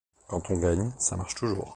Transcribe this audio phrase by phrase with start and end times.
[0.27, 1.69] Quand on gagne, ça marche toujours.